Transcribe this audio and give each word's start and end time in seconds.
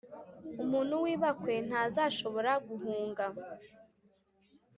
umuntu 0.63 0.93
w’ibakwe 1.03 1.53
ntazashobora 1.67 2.51
guhunga, 2.67 3.25